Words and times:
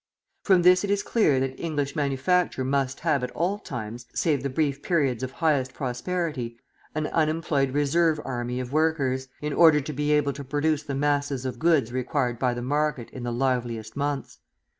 From 0.41 0.63
this 0.63 0.83
it 0.83 0.89
is 0.89 1.03
clear 1.03 1.39
that 1.39 1.59
English 1.59 1.95
manufacture 1.95 2.65
must 2.65 3.01
have, 3.01 3.23
at 3.23 3.29
all 3.35 3.59
times 3.59 4.07
save 4.15 4.41
the 4.41 4.49
brief 4.49 4.81
periods 4.81 5.21
of 5.21 5.33
highest 5.33 5.75
prosperity, 5.75 6.57
an 6.95 7.05
unemployed 7.05 7.73
reserve 7.75 8.19
army 8.25 8.59
of 8.59 8.73
workers, 8.73 9.27
in 9.43 9.53
order 9.53 9.79
to 9.79 9.93
be 9.93 10.11
able 10.11 10.33
to 10.33 10.43
produce 10.43 10.81
the 10.81 10.95
masses 10.95 11.45
of 11.45 11.59
goods 11.59 11.91
required 11.93 12.39
by 12.39 12.55
the 12.55 12.63
market 12.63 13.11
in 13.11 13.21
the 13.21 13.31
liveliest 13.31 13.95
months. 13.95 14.39